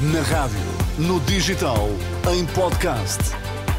Na 0.00 0.20
rádio, 0.20 0.60
no 0.98 1.18
digital, 1.20 1.88
em 2.30 2.44
podcast. 2.48 3.18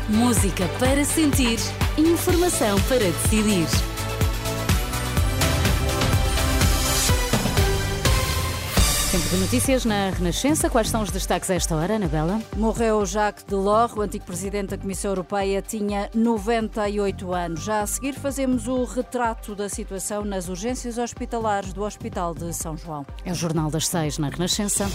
Música 0.09 0.67
para 0.79 1.05
sentir, 1.05 1.59
informação 1.95 2.81
para 2.87 2.97
decidir. 2.97 3.67
Tempo 9.11 9.29
de 9.29 9.37
notícias 9.37 9.85
na 9.85 10.09
Renascença. 10.09 10.71
Quais 10.71 10.89
são 10.89 11.03
os 11.03 11.11
destaques 11.11 11.51
a 11.51 11.53
esta 11.53 11.75
hora, 11.75 11.97
Anabela? 11.97 12.41
Morreu 12.55 13.05
Jacques 13.05 13.43
Delors, 13.43 13.93
o 13.93 14.01
antigo 14.01 14.25
presidente 14.25 14.69
da 14.69 14.77
Comissão 14.79 15.11
Europeia, 15.11 15.61
tinha 15.61 16.09
98 16.15 17.31
anos. 17.31 17.63
Já 17.63 17.81
a 17.81 17.87
seguir 17.87 18.13
fazemos 18.13 18.67
o 18.67 18.85
retrato 18.85 19.53
da 19.53 19.69
situação 19.69 20.25
nas 20.25 20.49
urgências 20.49 20.97
hospitalares 20.97 21.73
do 21.73 21.83
Hospital 21.83 22.33
de 22.33 22.51
São 22.53 22.75
João. 22.75 23.05
É 23.23 23.31
o 23.31 23.35
Jornal 23.35 23.69
das 23.69 23.87
Seis 23.87 24.17
na 24.17 24.29
Renascença. 24.29 24.87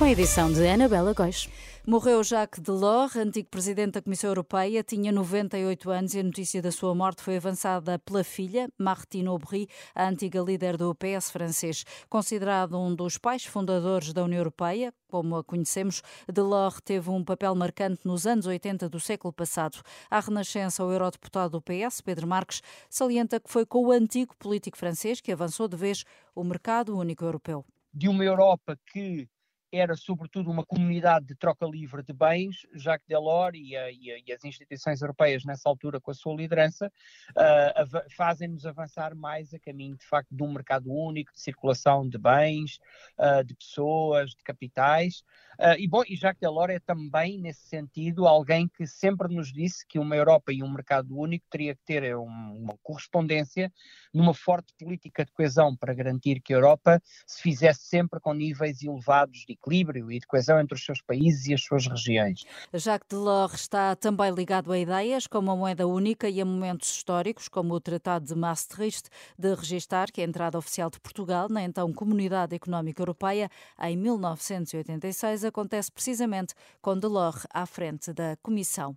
Com 0.00 0.06
a 0.06 0.12
edição 0.12 0.50
de 0.50 0.66
Anabela 0.66 1.12
Góis. 1.12 1.46
Morreu 1.86 2.24
Jacques 2.24 2.58
Delors, 2.58 3.16
antigo 3.16 3.50
presidente 3.50 3.92
da 3.92 4.02
Comissão 4.02 4.30
Europeia, 4.30 4.82
tinha 4.82 5.12
98 5.12 5.90
anos 5.90 6.14
e 6.14 6.20
a 6.20 6.22
notícia 6.22 6.62
da 6.62 6.72
sua 6.72 6.94
morte 6.94 7.20
foi 7.20 7.36
avançada 7.36 7.98
pela 7.98 8.24
filha, 8.24 8.70
Martine 8.78 9.28
Aubry, 9.28 9.68
a 9.94 10.08
antiga 10.08 10.40
líder 10.40 10.78
do 10.78 10.94
PS 10.94 11.30
francês. 11.30 11.84
Considerado 12.08 12.78
um 12.78 12.94
dos 12.94 13.18
pais 13.18 13.44
fundadores 13.44 14.14
da 14.14 14.24
União 14.24 14.38
Europeia, 14.38 14.90
como 15.06 15.36
a 15.36 15.44
conhecemos, 15.44 16.00
Delors 16.32 16.80
teve 16.82 17.10
um 17.10 17.22
papel 17.22 17.54
marcante 17.54 18.00
nos 18.06 18.26
anos 18.26 18.46
80 18.46 18.88
do 18.88 18.98
século 18.98 19.34
passado. 19.34 19.82
À 20.10 20.18
Renascença, 20.18 20.82
o 20.82 20.90
eurodeputado 20.90 21.60
do 21.60 21.60
PS, 21.60 22.00
Pedro 22.00 22.26
Marques, 22.26 22.62
salienta 22.88 23.38
que 23.38 23.50
foi 23.50 23.66
com 23.66 23.84
o 23.84 23.92
antigo 23.92 24.34
político 24.38 24.78
francês 24.78 25.20
que 25.20 25.30
avançou 25.30 25.68
de 25.68 25.76
vez 25.76 26.04
o 26.34 26.42
mercado 26.42 26.96
único 26.96 27.22
europeu. 27.22 27.66
De 27.92 28.08
uma 28.08 28.24
Europa 28.24 28.78
que 28.90 29.28
era 29.72 29.94
sobretudo 29.94 30.50
uma 30.50 30.64
comunidade 30.64 31.26
de 31.26 31.34
troca 31.34 31.64
livre 31.64 32.02
de 32.02 32.12
bens, 32.12 32.66
Jacques 32.74 33.06
Delors 33.06 33.56
e, 33.56 33.76
a, 33.76 33.90
e, 33.90 34.10
a, 34.10 34.18
e 34.26 34.32
as 34.32 34.44
instituições 34.44 35.00
europeias 35.00 35.44
nessa 35.44 35.68
altura 35.68 36.00
com 36.00 36.10
a 36.10 36.14
sua 36.14 36.34
liderança 36.34 36.92
uh, 37.30 38.14
fazem-nos 38.16 38.66
avançar 38.66 39.14
mais 39.14 39.54
a 39.54 39.58
caminho 39.58 39.96
de 39.96 40.04
facto 40.06 40.34
de 40.34 40.42
um 40.42 40.52
mercado 40.52 40.92
único, 40.92 41.32
de 41.32 41.40
circulação 41.40 42.08
de 42.08 42.18
bens, 42.18 42.80
uh, 43.18 43.44
de 43.44 43.54
pessoas, 43.54 44.30
de 44.30 44.42
capitais, 44.42 45.22
uh, 45.58 45.78
e 45.78 45.86
bom, 45.86 46.02
e 46.08 46.16
Jacques 46.16 46.40
Delors 46.40 46.74
é 46.74 46.80
também 46.80 47.40
nesse 47.40 47.68
sentido 47.68 48.26
alguém 48.26 48.68
que 48.68 48.86
sempre 48.86 49.32
nos 49.32 49.52
disse 49.52 49.86
que 49.86 49.98
uma 49.98 50.16
Europa 50.16 50.52
e 50.52 50.62
um 50.62 50.70
mercado 50.70 51.16
único 51.16 51.46
teria 51.48 51.74
que 51.74 51.82
ter 51.84 52.16
um, 52.16 52.24
uma 52.24 52.76
correspondência 52.82 53.72
numa 54.12 54.34
forte 54.34 54.74
política 54.78 55.24
de 55.24 55.32
coesão 55.32 55.76
para 55.76 55.94
garantir 55.94 56.40
que 56.40 56.52
a 56.52 56.56
Europa 56.56 57.00
se 57.26 57.40
fizesse 57.40 57.84
sempre 57.84 58.18
com 58.20 58.34
níveis 58.34 58.82
elevados 58.82 59.44
de 59.46 59.59
equilíbrio 59.60 60.10
e 60.10 60.18
de 60.18 60.26
coesão 60.26 60.58
entre 60.58 60.74
os 60.74 60.84
seus 60.84 61.00
países 61.02 61.46
e 61.46 61.54
as 61.54 61.62
suas 61.62 61.86
regiões. 61.86 62.44
Jacques 62.72 63.08
Delors 63.08 63.54
está 63.54 63.94
também 63.94 64.32
ligado 64.32 64.72
a 64.72 64.78
ideias 64.78 65.26
como 65.26 65.50
a 65.50 65.56
moeda 65.56 65.86
única 65.86 66.28
e 66.28 66.40
a 66.40 66.44
momentos 66.44 66.90
históricos, 66.90 67.48
como 67.48 67.74
o 67.74 67.80
Tratado 67.80 68.26
de 68.26 68.34
Maastricht, 68.34 69.08
de 69.38 69.54
registar 69.54 70.10
que 70.10 70.20
a 70.20 70.24
entrada 70.24 70.58
oficial 70.58 70.90
de 70.90 70.98
Portugal 71.00 71.48
na 71.48 71.62
então 71.62 71.92
Comunidade 71.92 72.54
Económica 72.54 73.02
Europeia 73.02 73.50
em 73.80 73.96
1986 73.96 75.44
acontece 75.44 75.92
precisamente 75.92 76.54
com 76.80 76.98
Delors 76.98 77.46
à 77.52 77.66
frente 77.66 78.12
da 78.12 78.36
Comissão. 78.42 78.96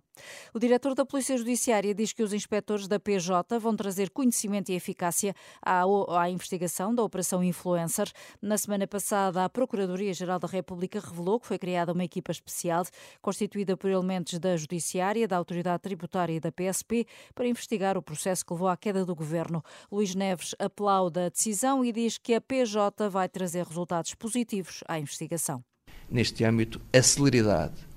O 0.52 0.58
diretor 0.58 0.94
da 0.94 1.04
Polícia 1.04 1.36
Judiciária 1.36 1.94
diz 1.94 2.12
que 2.12 2.22
os 2.22 2.32
inspectores 2.32 2.86
da 2.86 2.98
PJ 2.98 3.58
vão 3.58 3.74
trazer 3.74 4.10
conhecimento 4.10 4.70
e 4.70 4.74
eficácia 4.74 5.34
à, 5.60 5.82
à 6.18 6.30
investigação 6.30 6.94
da 6.94 7.02
Operação 7.02 7.42
Influencer. 7.42 8.10
Na 8.40 8.56
semana 8.56 8.86
passada, 8.86 9.44
a 9.44 9.48
Procuradoria-Geral 9.48 10.38
da 10.38 10.48
República 10.48 11.00
revelou 11.00 11.40
que 11.40 11.46
foi 11.46 11.58
criada 11.58 11.92
uma 11.92 12.04
equipa 12.04 12.30
especial 12.30 12.84
constituída 13.20 13.76
por 13.76 13.90
elementos 13.90 14.38
da 14.38 14.56
Judiciária, 14.56 15.26
da 15.26 15.36
Autoridade 15.36 15.82
Tributária 15.82 16.34
e 16.34 16.40
da 16.40 16.52
PSP 16.52 17.06
para 17.34 17.48
investigar 17.48 17.96
o 17.96 18.02
processo 18.02 18.44
que 18.44 18.52
levou 18.52 18.68
à 18.68 18.76
queda 18.76 19.04
do 19.04 19.14
governo. 19.14 19.62
Luís 19.90 20.14
Neves 20.14 20.54
aplaude 20.58 21.20
a 21.20 21.28
decisão 21.28 21.84
e 21.84 21.92
diz 21.92 22.18
que 22.18 22.34
a 22.34 22.40
PJ 22.40 23.08
vai 23.08 23.28
trazer 23.28 23.64
resultados 23.66 24.14
positivos 24.14 24.82
à 24.86 24.98
investigação. 24.98 25.64
Neste 26.08 26.44
âmbito, 26.44 26.80
a 26.92 27.02
celeridade 27.02 27.93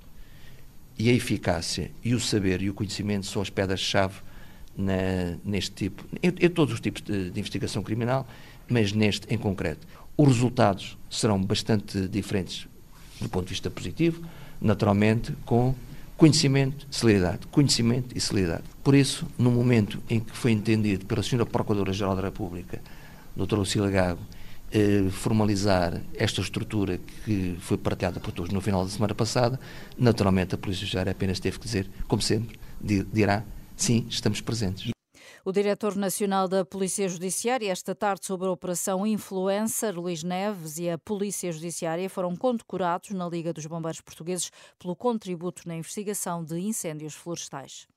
e 0.97 1.09
a 1.09 1.13
eficácia 1.13 1.91
e 2.03 2.13
o 2.13 2.19
saber 2.19 2.61
e 2.61 2.69
o 2.69 2.73
conhecimento 2.73 3.25
são 3.25 3.41
as 3.41 3.49
pedras-chave 3.49 4.15
neste 5.43 5.71
tipo, 5.71 6.05
em, 6.21 6.27
em, 6.27 6.49
todos 6.49 6.73
os 6.73 6.79
tipos 6.79 7.01
de, 7.01 7.31
de 7.31 7.39
investigação 7.39 7.81
criminal, 7.81 8.27
mas 8.69 8.93
neste 8.93 9.31
em 9.33 9.37
concreto. 9.37 9.87
Os 10.15 10.27
resultados 10.27 10.97
serão 11.09 11.41
bastante 11.41 12.07
diferentes 12.07 12.67
do 13.19 13.27
ponto 13.29 13.45
de 13.45 13.49
vista 13.51 13.69
positivo, 13.69 14.21
naturalmente 14.61 15.33
com 15.45 15.73
conhecimento, 16.15 16.87
celeridade, 16.89 17.47
conhecimento 17.47 18.15
e 18.15 18.19
celeridade. 18.19 18.63
Por 18.83 18.95
isso, 18.95 19.25
no 19.37 19.51
momento 19.51 20.01
em 20.09 20.19
que 20.19 20.35
foi 20.35 20.51
entendido 20.51 21.05
pela 21.05 21.21
Sra. 21.21 21.45
Procuradora-Geral 21.45 22.15
da 22.15 22.23
República, 22.23 22.81
Dr. 23.35 23.55
Lucila 23.55 23.89
Gago, 23.89 24.21
formalizar 25.11 26.01
esta 26.15 26.41
estrutura 26.41 26.99
que 27.25 27.57
foi 27.59 27.77
partilhada 27.77 28.19
por 28.19 28.31
todos 28.31 28.51
no 28.51 28.61
final 28.61 28.83
da 28.83 28.89
semana 28.89 29.15
passada, 29.15 29.59
naturalmente 29.97 30.55
a 30.55 30.57
Polícia 30.57 30.81
Judiciária 30.81 31.11
apenas 31.11 31.39
teve 31.39 31.57
que 31.57 31.65
dizer, 31.65 31.89
como 32.07 32.21
sempre, 32.21 32.59
dirá, 32.81 33.43
sim, 33.75 34.05
estamos 34.09 34.41
presentes. 34.41 34.91
O 35.45 35.51
diretor 35.53 35.95
nacional 35.95 36.45
da 36.45 36.65
Polícia 36.65 37.07
Judiciária, 37.07 37.71
esta 37.71 37.95
tarde, 37.95 38.25
sobre 38.25 38.49
a 38.49 38.51
Operação 38.51 39.07
Influencer, 39.07 39.97
Luís 39.97 40.21
Neves, 40.21 40.77
e 40.77 40.89
a 40.89 40.97
Polícia 40.97 41.49
Judiciária 41.53 42.09
foram 42.09 42.35
condecorados 42.35 43.11
na 43.11 43.29
Liga 43.29 43.53
dos 43.53 43.65
Bombeiros 43.65 44.01
Portugueses 44.01 44.51
pelo 44.77 44.93
contributo 44.93 45.61
na 45.65 45.77
investigação 45.77 46.43
de 46.43 46.59
incêndios 46.59 47.13
florestais. 47.13 47.87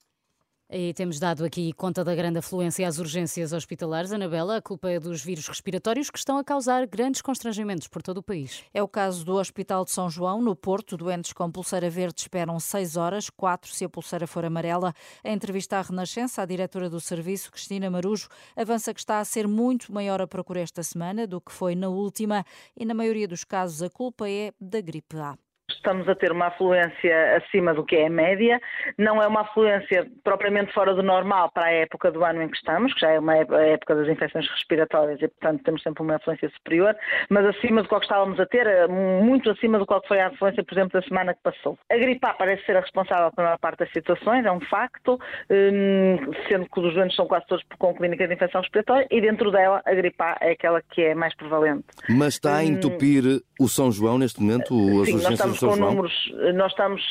E 0.72 0.94
temos 0.94 1.18
dado 1.18 1.44
aqui 1.44 1.72
conta 1.72 2.04
da 2.04 2.14
grande 2.14 2.38
afluência 2.38 2.86
às 2.86 3.00
urgências 3.00 3.52
hospitalares. 3.52 4.12
Anabela, 4.12 4.58
a 4.58 4.62
culpa 4.62 4.88
é 4.88 5.00
dos 5.00 5.20
vírus 5.20 5.48
respiratórios 5.48 6.10
que 6.10 6.18
estão 6.18 6.38
a 6.38 6.44
causar 6.44 6.86
grandes 6.86 7.20
constrangimentos 7.20 7.88
por 7.88 8.00
todo 8.00 8.18
o 8.18 8.22
país. 8.22 8.62
É 8.72 8.80
o 8.80 8.86
caso 8.86 9.24
do 9.24 9.34
Hospital 9.34 9.84
de 9.84 9.90
São 9.90 10.08
João, 10.08 10.40
no 10.40 10.54
Porto. 10.54 10.96
Doentes 10.96 11.32
com 11.32 11.50
pulseira 11.50 11.90
verde 11.90 12.20
esperam 12.20 12.60
seis 12.60 12.96
horas, 12.96 13.28
quatro 13.28 13.72
se 13.72 13.84
a 13.84 13.88
pulseira 13.88 14.28
for 14.28 14.44
amarela. 14.44 14.94
Em 15.24 15.34
entrevista 15.34 15.76
à 15.76 15.82
Renascença, 15.82 16.40
a 16.40 16.46
diretora 16.46 16.88
do 16.88 17.00
serviço, 17.00 17.50
Cristina 17.50 17.90
Marujo, 17.90 18.28
avança 18.56 18.94
que 18.94 19.00
está 19.00 19.18
a 19.18 19.24
ser 19.24 19.48
muito 19.48 19.92
maior 19.92 20.22
a 20.22 20.28
procura 20.28 20.60
esta 20.60 20.84
semana 20.84 21.26
do 21.26 21.40
que 21.40 21.50
foi 21.50 21.74
na 21.74 21.88
última 21.88 22.44
e, 22.76 22.84
na 22.84 22.94
maioria 22.94 23.26
dos 23.26 23.42
casos, 23.42 23.82
a 23.82 23.90
culpa 23.90 24.30
é 24.30 24.52
da 24.60 24.80
gripe 24.80 25.16
A 25.16 25.36
estamos 25.72 26.08
a 26.08 26.14
ter 26.14 26.32
uma 26.32 26.46
afluência 26.46 27.36
acima 27.36 27.74
do 27.74 27.84
que 27.84 27.96
é 27.96 28.06
a 28.06 28.10
média, 28.10 28.60
não 28.98 29.22
é 29.22 29.26
uma 29.26 29.42
afluência 29.42 30.06
propriamente 30.22 30.72
fora 30.72 30.94
do 30.94 31.02
normal 31.02 31.50
para 31.52 31.66
a 31.66 31.72
época 31.72 32.10
do 32.10 32.24
ano 32.24 32.42
em 32.42 32.48
que 32.48 32.56
estamos, 32.56 32.92
que 32.94 33.00
já 33.00 33.10
é 33.10 33.18
uma 33.18 33.36
época 33.36 33.94
das 33.94 34.08
infecções 34.08 34.48
respiratórias 34.48 35.20
e, 35.20 35.28
portanto, 35.28 35.62
temos 35.64 35.82
sempre 35.82 36.02
uma 36.02 36.16
afluência 36.16 36.48
superior, 36.50 36.94
mas 37.28 37.46
acima 37.46 37.82
do 37.82 37.88
que 37.88 37.94
estávamos 37.96 38.38
a 38.40 38.46
ter, 38.46 38.66
eh, 38.66 38.86
muito 38.86 39.50
acima 39.50 39.78
do 39.78 39.86
que 39.86 40.08
foi 40.08 40.20
a 40.20 40.28
afluência, 40.28 40.64
por 40.64 40.74
exemplo, 40.74 41.00
da 41.00 41.06
semana 41.06 41.34
que 41.34 41.40
passou. 41.42 41.78
A 41.90 41.96
gripe 41.96 42.24
A 42.26 42.34
parece 42.34 42.64
ser 42.64 42.76
a 42.76 42.80
responsável 42.80 43.30
pela 43.32 43.48
maior 43.48 43.58
parte 43.58 43.80
das 43.80 43.92
situações, 43.92 44.44
é 44.44 44.52
um 44.52 44.60
facto, 44.60 45.18
hum, 45.50 46.32
sendo 46.48 46.66
que 46.68 46.80
os 46.80 46.94
doentes 46.94 47.16
são 47.16 47.26
quase 47.26 47.46
todos 47.46 47.64
com 47.78 47.94
clínica 47.94 48.26
de 48.26 48.34
infecção 48.34 48.60
respiratória 48.60 49.06
e 49.10 49.20
dentro 49.20 49.50
dela 49.50 49.82
a 49.84 49.94
gripe 49.94 50.16
A 50.20 50.38
é 50.40 50.52
aquela 50.52 50.82
que 50.82 51.02
é 51.02 51.14
mais 51.14 51.34
prevalente. 51.34 51.84
Mas 52.08 52.34
está 52.34 52.58
a 52.58 52.60
hum, 52.60 52.62
entupir 52.62 53.24
o 53.58 53.68
São 53.68 53.92
João 53.92 54.18
neste 54.18 54.40
momento, 54.40 54.74
as 55.02 55.08
Sim, 55.08 55.14
urgências 55.14 55.50
do 55.50 55.56
São 55.56 55.59
com 55.68 55.76
João? 55.76 55.90
números, 55.90 56.32
nós 56.54 56.72
estamos, 56.72 57.02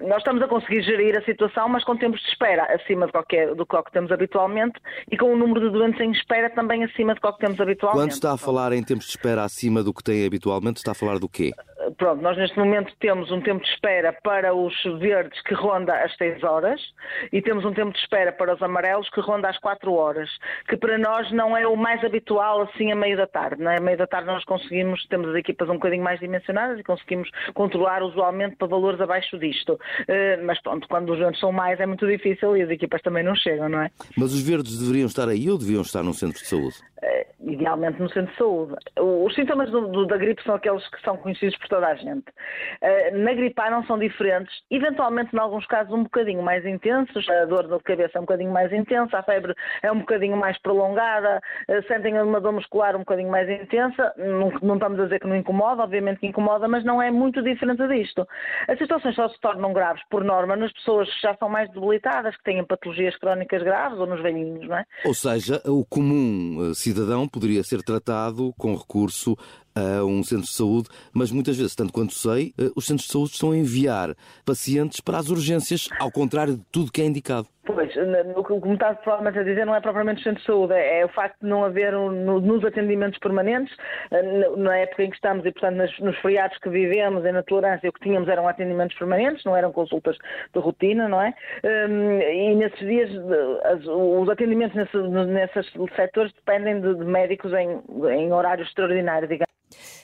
nós 0.00 0.18
estamos 0.18 0.42
a 0.42 0.48
conseguir 0.48 0.82
gerir 0.82 1.16
a 1.18 1.22
situação, 1.22 1.68
mas 1.68 1.84
com 1.84 1.96
tempos 1.96 2.20
de 2.20 2.28
espera 2.28 2.64
acima 2.74 3.06
de 3.06 3.12
qualquer, 3.12 3.54
do 3.54 3.66
que 3.66 3.92
temos 3.92 4.10
habitualmente 4.10 4.80
e 5.10 5.16
com 5.16 5.32
o 5.32 5.36
número 5.36 5.60
de 5.60 5.70
doentes 5.70 6.00
em 6.00 6.10
espera 6.10 6.50
também 6.50 6.84
acima 6.84 7.14
do 7.14 7.20
que 7.20 7.38
temos 7.38 7.60
habitualmente. 7.60 8.02
Quando 8.02 8.12
está 8.12 8.32
a 8.32 8.36
falar 8.36 8.72
em 8.72 8.82
tempos 8.82 9.06
de 9.06 9.10
espera 9.10 9.44
acima 9.44 9.82
do 9.82 9.92
que 9.92 10.02
tem 10.02 10.26
habitualmente, 10.26 10.78
está 10.78 10.92
a 10.92 10.94
falar 10.94 11.18
do 11.18 11.28
quê? 11.28 11.52
Pronto, 11.96 12.22
nós 12.22 12.36
neste 12.36 12.58
momento 12.58 12.92
temos 13.00 13.30
um 13.30 13.40
tempo 13.40 13.62
de 13.62 13.70
espera 13.70 14.12
para 14.22 14.54
os 14.54 14.74
verdes 14.98 15.40
que 15.42 15.54
ronda 15.54 15.94
as 16.02 16.14
6 16.16 16.42
horas 16.42 16.80
e 17.32 17.40
temos 17.40 17.64
um 17.64 17.72
tempo 17.72 17.92
de 17.92 17.98
espera 17.98 18.32
para 18.32 18.54
os 18.54 18.62
amarelos 18.62 19.08
que 19.10 19.20
ronda 19.20 19.48
as 19.48 19.58
4 19.58 19.92
horas, 19.92 20.28
que 20.68 20.76
para 20.76 20.98
nós 20.98 21.30
não 21.32 21.56
é 21.56 21.66
o 21.66 21.76
mais 21.76 22.02
habitual 22.04 22.62
assim 22.62 22.92
a 22.92 22.96
meio 22.96 23.16
da 23.16 23.26
tarde. 23.26 23.62
Não 23.62 23.70
é? 23.70 23.78
A 23.78 23.80
meio 23.80 23.98
da 23.98 24.06
tarde 24.06 24.26
nós 24.26 24.44
conseguimos, 24.44 25.06
temos 25.08 25.28
as 25.28 25.36
equipas 25.36 25.68
um 25.68 25.74
bocadinho 25.74 26.02
mais 26.02 26.20
dimensionadas 26.20 26.78
e 26.78 26.82
conseguimos 26.82 27.30
controlar 27.54 28.02
usualmente 28.02 28.56
para 28.56 28.68
valores 28.68 29.00
abaixo 29.00 29.38
disto. 29.38 29.72
Uh, 29.72 30.44
mas 30.44 30.60
pronto, 30.62 30.86
quando 30.88 31.12
os 31.12 31.18
verdes 31.18 31.40
são 31.40 31.52
mais 31.52 31.80
é 31.80 31.86
muito 31.86 32.06
difícil 32.06 32.56
e 32.56 32.62
as 32.62 32.70
equipas 32.70 33.00
também 33.02 33.22
não 33.22 33.34
chegam, 33.34 33.68
não 33.68 33.82
é? 33.82 33.90
Mas 34.16 34.32
os 34.32 34.42
verdes 34.42 34.78
deveriam 34.78 35.06
estar 35.06 35.28
aí 35.28 35.50
ou 35.50 35.58
deviam 35.58 35.82
estar 35.82 36.02
no 36.02 36.14
centro 36.14 36.40
de 36.40 36.46
saúde? 36.46 36.76
Idealmente 37.58 38.00
no 38.00 38.08
centro 38.10 38.30
de 38.30 38.38
saúde. 38.38 38.74
Os 38.96 39.34
sintomas 39.34 39.68
do, 39.70 39.88
do, 39.88 40.06
da 40.06 40.16
gripe 40.16 40.40
são 40.44 40.54
aqueles 40.54 40.86
que 40.90 41.02
são 41.02 41.16
conhecidos 41.16 41.58
por 41.58 41.66
toda 41.66 41.88
a 41.88 41.94
gente. 41.96 42.28
Uh, 42.80 43.18
na 43.18 43.34
gripe 43.34 43.60
A 43.60 43.68
não 43.68 43.84
são 43.84 43.98
diferentes, 43.98 44.54
eventualmente, 44.70 45.34
em 45.34 45.38
alguns 45.40 45.66
casos, 45.66 45.92
um 45.92 46.04
bocadinho 46.04 46.40
mais 46.40 46.64
intensos, 46.64 47.28
a 47.28 47.46
dor 47.46 47.66
de 47.66 47.82
cabeça 47.82 48.16
é 48.16 48.20
um 48.20 48.24
bocadinho 48.24 48.52
mais 48.52 48.72
intensa, 48.72 49.18
a 49.18 49.22
febre 49.24 49.54
é 49.82 49.90
um 49.90 49.98
bocadinho 49.98 50.36
mais 50.36 50.56
prolongada, 50.58 51.40
uh, 51.68 51.86
sentem 51.88 52.16
uma 52.22 52.40
dor 52.40 52.52
muscular 52.52 52.94
um 52.94 53.00
bocadinho 53.00 53.30
mais 53.30 53.48
intensa, 53.48 54.12
não, 54.16 54.52
não, 54.62 54.74
estamos 54.74 55.00
a 55.00 55.04
dizer 55.04 55.18
que 55.18 55.26
não 55.26 55.34
incomoda, 55.34 55.82
obviamente 55.82 56.20
que 56.20 56.28
incomoda, 56.28 56.68
mas 56.68 56.84
não 56.84 57.02
é 57.02 57.10
muito 57.10 57.42
diferente 57.42 57.84
disto. 57.88 58.24
As 58.68 58.78
situações 58.78 59.16
só 59.16 59.28
se 59.28 59.40
tornam 59.40 59.72
graves, 59.72 60.02
por 60.08 60.22
norma, 60.22 60.54
nas 60.54 60.72
pessoas 60.74 61.12
que 61.12 61.22
já 61.22 61.34
são 61.36 61.48
mais 61.48 61.68
debilitadas, 61.72 62.36
que 62.36 62.44
têm 62.44 62.64
patologias 62.64 63.16
crónicas 63.16 63.64
graves 63.64 63.98
ou 63.98 64.06
nos 64.06 64.22
velhinhos, 64.22 64.68
não 64.68 64.76
é? 64.76 64.84
Ou 65.04 65.14
seja, 65.14 65.60
o 65.66 65.84
comum 65.84 66.70
eh, 66.70 66.74
cidadão 66.74 67.26
poderia 67.26 67.47
ser 67.64 67.82
tratado 67.82 68.52
com 68.56 68.76
recurso 68.76 69.36
a 69.78 70.04
um 70.04 70.22
centro 70.22 70.46
de 70.46 70.52
saúde, 70.52 70.88
mas 71.12 71.30
muitas 71.30 71.56
vezes, 71.56 71.74
tanto 71.74 71.92
quanto 71.92 72.14
sei, 72.14 72.52
eh, 72.58 72.70
os 72.74 72.86
centros 72.86 73.06
de 73.06 73.12
saúde 73.12 73.32
estão 73.32 73.52
a 73.52 73.56
enviar 73.56 74.14
pacientes 74.44 75.00
para 75.00 75.18
as 75.18 75.28
urgências, 75.28 75.88
ao 76.00 76.10
contrário 76.10 76.56
de 76.56 76.64
tudo 76.70 76.92
que 76.92 77.02
é 77.02 77.04
indicado. 77.04 77.48
Pois, 77.68 77.90
o 78.34 78.60
que 78.62 78.68
me 78.68 78.74
está 78.74 78.94
provavelmente 78.94 79.38
a 79.40 79.42
dizer 79.42 79.66
não 79.66 79.74
é 79.74 79.80
propriamente 79.80 80.22
o 80.22 80.24
centro 80.24 80.40
de 80.40 80.46
saúde, 80.46 80.72
é, 80.72 81.00
é 81.00 81.04
o 81.04 81.08
facto 81.10 81.38
de 81.42 81.48
não 81.48 81.64
haver 81.64 81.94
um, 81.94 82.40
nos 82.40 82.64
atendimentos 82.64 83.18
permanentes, 83.18 83.76
eh, 84.10 84.50
na 84.56 84.74
época 84.78 85.02
em 85.02 85.10
que 85.10 85.16
estamos 85.16 85.44
e, 85.44 85.52
portanto, 85.52 85.76
nos, 85.76 85.98
nos 86.00 86.16
feriados 86.20 86.56
que 86.58 86.70
vivemos 86.70 87.26
e 87.26 87.30
na 87.30 87.42
tolerância, 87.42 87.90
o 87.90 87.92
que 87.92 88.00
tínhamos 88.00 88.26
eram 88.26 88.48
atendimentos 88.48 88.96
permanentes, 88.96 89.44
não 89.44 89.54
eram 89.54 89.70
consultas 89.70 90.16
de 90.54 90.58
rotina, 90.58 91.08
não 91.08 91.20
é? 91.20 91.34
Hum, 91.62 92.20
e 92.20 92.54
nesses 92.54 92.78
dias, 92.78 93.10
os 93.86 94.28
atendimentos 94.30 94.74
nesses, 94.74 95.70
setores 95.94 96.32
dependem 96.32 96.80
de, 96.80 97.04
médicos 97.04 97.52
em, 97.52 97.82
em 98.10 98.32
horários 98.32 98.66
extraordinários, 98.68 99.28
digamos. 99.28 99.47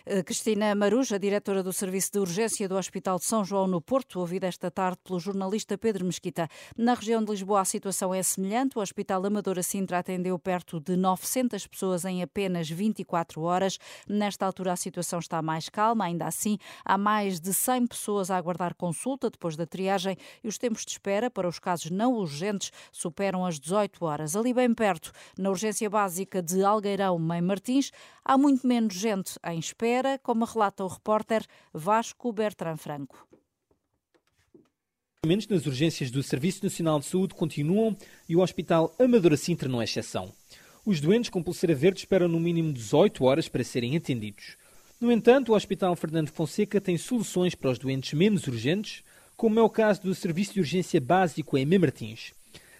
Eh, 0.06 0.22
Cristina 0.22 0.74
Maruja, 0.74 1.18
diretora 1.18 1.62
do 1.62 1.72
Serviço 1.72 2.12
de 2.12 2.18
Urgência 2.18 2.68
do 2.68 2.76
Hospital 2.76 3.18
de 3.18 3.24
São 3.24 3.42
João 3.42 3.66
no 3.66 3.80
Porto, 3.80 4.20
ouvida 4.20 4.46
esta 4.46 4.70
tarde 4.70 4.98
pelo 5.02 5.18
jornalista 5.18 5.78
Pedro 5.78 6.04
Mesquita. 6.04 6.46
Na 6.76 6.92
região 6.92 7.24
de 7.24 7.30
Lisboa 7.30 7.62
a 7.62 7.64
situação 7.64 8.12
é 8.12 8.22
semelhante. 8.22 8.76
O 8.76 8.82
Hospital 8.82 9.24
Amadora 9.24 9.62
Sintra 9.62 10.00
atendeu 10.00 10.38
perto 10.38 10.78
de 10.78 10.94
900 10.94 11.66
pessoas 11.66 12.04
em 12.04 12.22
apenas 12.22 12.68
24 12.68 13.40
horas. 13.40 13.78
Nesta 14.06 14.44
altura 14.44 14.72
a 14.72 14.76
situação 14.76 15.20
está 15.20 15.40
mais 15.40 15.70
calma, 15.70 16.04
ainda 16.04 16.26
assim 16.26 16.58
há 16.84 16.98
mais 16.98 17.40
de 17.40 17.54
100 17.54 17.86
pessoas 17.86 18.30
a 18.30 18.36
aguardar 18.36 18.74
consulta 18.74 19.30
depois 19.30 19.56
da 19.56 19.64
triagem 19.64 20.18
e 20.42 20.48
os 20.48 20.58
tempos 20.58 20.84
de 20.84 20.90
espera 20.90 21.30
para 21.30 21.48
os 21.48 21.58
casos 21.58 21.90
não 21.90 22.12
urgentes 22.12 22.70
superam 22.92 23.46
as 23.46 23.58
18 23.58 24.04
horas. 24.04 24.36
Ali 24.36 24.52
bem 24.52 24.74
perto, 24.74 25.12
na 25.38 25.48
urgência 25.48 25.88
básica 25.88 26.42
de 26.42 26.62
Algueirão, 26.62 27.18
Mãe 27.18 27.40
Martins, 27.40 27.90
há 28.22 28.36
muito 28.36 28.66
menos 28.66 28.92
gente 28.92 29.38
em 29.46 29.58
espera 29.58 29.93
espera, 29.94 30.18
como 30.18 30.44
relata 30.44 30.84
o 30.84 30.88
repórter 30.88 31.44
Vasco 31.72 32.32
Bertrand 32.32 32.76
Franco. 32.76 33.28
nas 35.24 35.66
urgências 35.66 36.10
do 36.10 36.22
Serviço 36.22 36.64
Nacional 36.64 36.98
de 36.98 37.06
Saúde 37.06 37.34
continuam 37.34 37.96
e 38.28 38.34
o 38.34 38.40
Hospital 38.40 38.94
Amadora 38.98 39.36
Sintra 39.36 39.68
não 39.68 39.80
é 39.80 39.84
exceção. 39.84 40.32
Os 40.84 41.00
doentes 41.00 41.30
com 41.30 41.42
pulseira 41.42 41.74
verde 41.74 42.00
esperam 42.00 42.28
no 42.28 42.40
mínimo 42.40 42.72
18 42.72 43.24
horas 43.24 43.48
para 43.48 43.64
serem 43.64 43.96
atendidos. 43.96 44.56
No 45.00 45.12
entanto, 45.12 45.52
o 45.52 45.54
Hospital 45.54 45.94
Fernando 45.96 46.30
Fonseca 46.30 46.80
tem 46.80 46.98
soluções 46.98 47.54
para 47.54 47.70
os 47.70 47.78
doentes 47.78 48.12
menos 48.12 48.46
urgentes, 48.46 49.02
como 49.36 49.58
é 49.60 49.62
o 49.62 49.70
caso 49.70 50.02
do 50.02 50.14
Serviço 50.14 50.54
de 50.54 50.60
Urgência 50.60 51.00
Básico 51.00 51.56
em 51.56 51.64
Martins. 51.64 52.32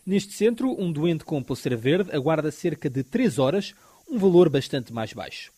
Neste 0.05 0.33
centro, 0.33 0.79
um 0.79 0.93
doente 0.93 1.25
com 1.25 1.43
pulseira 1.43 1.77
verde 1.77 2.11
aguarda 2.15 2.51
cerca 2.51 2.91
de 2.91 3.03
3 3.03 3.39
horas, 3.39 3.75
um 4.09 4.19
valor 4.19 4.51
bastante 4.51 4.93
mais 4.93 5.13
baixo. 5.13 5.55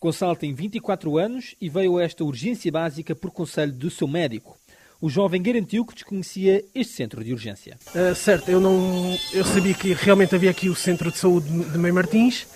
Gonçalo 0.00 0.34
tem 0.34 0.54
24 0.54 1.18
anos 1.18 1.54
e 1.60 1.68
veio 1.68 1.98
a 1.98 2.02
esta 2.02 2.24
urgência 2.24 2.72
básica 2.72 3.14
por 3.14 3.30
conselho 3.30 3.72
do 3.72 3.90
seu 3.90 4.08
médico. 4.08 4.58
O 4.98 5.10
jovem 5.10 5.42
garantiu 5.42 5.84
que 5.84 5.94
desconhecia 5.94 6.64
este 6.74 6.94
centro 6.94 7.22
de 7.22 7.32
urgência. 7.32 7.78
Uh, 7.94 8.14
certo, 8.14 8.50
eu 8.50 8.60
não, 8.60 9.18
eu 9.32 9.44
sabia 9.44 9.74
que 9.74 9.92
realmente 9.92 10.34
havia 10.34 10.50
aqui 10.50 10.70
o 10.70 10.74
centro 10.74 11.12
de 11.12 11.18
saúde 11.18 11.48
de 11.48 11.78
Meio 11.78 11.94
Martins, 11.94 12.46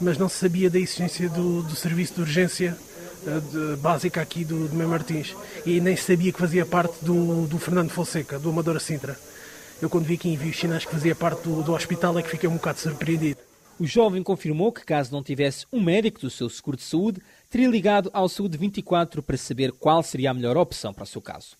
mas 0.00 0.16
não 0.16 0.28
sabia 0.28 0.70
da 0.70 0.78
existência 0.78 1.28
do, 1.28 1.62
do 1.62 1.76
serviço 1.76 2.14
de 2.14 2.20
urgência 2.22 2.76
uh, 3.26 3.40
de, 3.40 3.76
básica 3.80 4.22
aqui 4.22 4.44
do, 4.44 4.68
de 4.68 4.74
Meio 4.74 4.88
Martins 4.88 5.34
e 5.66 5.80
nem 5.80 5.96
sabia 5.96 6.32
que 6.32 6.38
fazia 6.38 6.64
parte 6.64 7.04
do, 7.04 7.46
do 7.46 7.58
Fernando 7.58 7.90
Fonseca, 7.90 8.38
do 8.38 8.48
Amadora 8.48 8.80
Sintra. 8.80 9.18
Eu 9.80 9.90
quando 9.90 10.04
vi 10.04 10.16
que 10.16 10.28
em 10.28 10.36
os 10.36 10.58
sinais 10.58 10.84
que 10.84 10.92
fazia 10.92 11.14
parte 11.14 11.42
do, 11.42 11.62
do 11.62 11.72
hospital 11.72 12.18
é 12.18 12.22
que 12.22 12.30
fiquei 12.30 12.48
um 12.48 12.54
bocado 12.54 12.80
surpreendido. 12.80 13.33
O 13.78 13.86
jovem 13.86 14.22
confirmou 14.22 14.70
que, 14.70 14.84
caso 14.84 15.12
não 15.12 15.20
tivesse 15.20 15.66
um 15.72 15.80
médico 15.82 16.20
do 16.20 16.30
seu 16.30 16.48
seguro 16.48 16.76
de 16.76 16.84
saúde, 16.84 17.20
teria 17.50 17.66
ligado 17.66 18.08
ao 18.12 18.28
Saúde 18.28 18.56
24 18.56 19.20
para 19.20 19.36
saber 19.36 19.72
qual 19.72 20.00
seria 20.00 20.30
a 20.30 20.34
melhor 20.34 20.56
opção 20.56 20.94
para 20.94 21.02
o 21.02 21.06
seu 21.06 21.20
caso. 21.20 21.56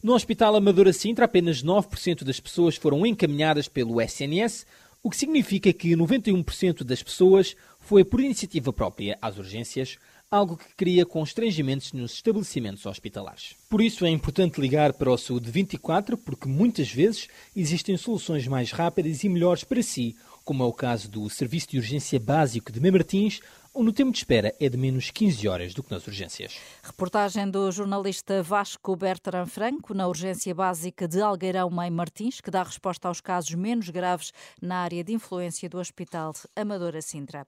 No 0.00 0.14
Hospital 0.14 0.54
Amadora 0.54 0.92
Sintra, 0.92 1.24
apenas 1.24 1.60
9% 1.60 2.22
das 2.22 2.38
pessoas 2.38 2.76
foram 2.76 3.04
encaminhadas 3.04 3.66
pelo 3.66 4.00
SNS, 4.00 4.64
o 5.02 5.10
que 5.10 5.16
significa 5.16 5.72
que 5.72 5.96
91% 5.96 6.84
das 6.84 7.02
pessoas 7.02 7.56
foi 7.80 8.04
por 8.04 8.20
iniciativa 8.20 8.72
própria 8.72 9.18
às 9.20 9.36
urgências, 9.36 9.98
algo 10.30 10.56
que 10.56 10.76
cria 10.76 11.04
constrangimentos 11.04 11.92
nos 11.92 12.12
estabelecimentos 12.12 12.86
hospitalares. 12.86 13.56
Por 13.68 13.80
isso 13.80 14.04
é 14.04 14.10
importante 14.10 14.60
ligar 14.60 14.92
para 14.92 15.10
o 15.10 15.18
Saúde 15.18 15.50
24, 15.50 16.16
porque 16.18 16.46
muitas 16.46 16.88
vezes 16.92 17.26
existem 17.56 17.96
soluções 17.96 18.46
mais 18.46 18.70
rápidas 18.70 19.24
e 19.24 19.28
melhores 19.28 19.64
para 19.64 19.82
si 19.82 20.14
como 20.48 20.62
é 20.62 20.66
o 20.66 20.72
caso 20.72 21.10
do 21.10 21.28
Serviço 21.28 21.68
de 21.68 21.76
Urgência 21.76 22.18
Básico 22.18 22.72
de 22.72 22.80
Memartins, 22.80 23.42
onde 23.74 23.90
o 23.90 23.92
tempo 23.92 24.10
de 24.10 24.18
espera 24.18 24.54
é 24.58 24.68
de 24.68 24.76
menos 24.76 25.10
15 25.10 25.48
horas 25.48 25.74
do 25.74 25.82
que 25.82 25.90
nas 25.90 26.06
urgências. 26.06 26.58
Reportagem 26.82 27.50
do 27.50 27.70
jornalista 27.70 28.42
Vasco 28.42 28.94
Bertrand 28.96 29.46
Franco 29.46 29.94
na 29.94 30.06
urgência 30.06 30.54
básica 30.54 31.06
de 31.06 31.20
Algueirão 31.20 31.70
Mãe 31.70 31.90
Martins, 31.90 32.40
que 32.40 32.50
dá 32.50 32.62
resposta 32.62 33.08
aos 33.08 33.20
casos 33.20 33.54
menos 33.54 33.88
graves 33.90 34.32
na 34.60 34.78
área 34.78 35.02
de 35.04 35.12
influência 35.12 35.68
do 35.68 35.78
Hospital 35.78 36.32
Amadora 36.54 37.02
Sintra. 37.02 37.46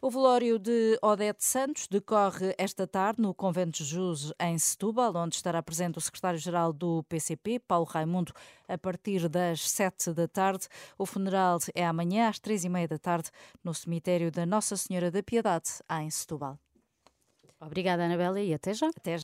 O 0.00 0.10
velório 0.10 0.58
de 0.58 0.98
Odete 1.02 1.44
Santos 1.44 1.86
decorre 1.88 2.54
esta 2.58 2.86
tarde 2.86 3.20
no 3.20 3.34
Convento 3.34 3.82
de 3.82 3.84
Jesus 3.84 4.32
em 4.40 4.58
Setúbal, 4.58 5.14
onde 5.16 5.36
estará 5.36 5.62
presente 5.62 5.98
o 5.98 6.00
secretário-geral 6.00 6.72
do 6.72 7.02
PCP, 7.04 7.58
Paulo 7.58 7.86
Raimundo, 7.86 8.32
a 8.68 8.76
partir 8.76 9.28
das 9.28 9.68
7 9.70 10.12
da 10.12 10.28
tarde. 10.28 10.66
O 10.98 11.06
funeral 11.06 11.58
é 11.74 11.86
amanhã 11.86 12.28
às 12.28 12.38
três 12.38 12.64
e 12.64 12.68
meia 12.68 12.88
da 12.88 12.98
tarde 12.98 13.30
no 13.62 13.72
cemitério 13.72 14.30
da 14.30 14.44
Nossa 14.44 14.76
Senhora 14.76 15.10
da 15.10 15.22
Piedade 15.22 15.55
em 16.02 16.10
Setúbal. 16.10 16.58
Obrigada, 17.60 18.04
Anabela, 18.04 18.40
e 18.40 18.52
até 18.52 18.74
já. 18.74 18.88
Até 18.88 19.12
já. 19.12 19.14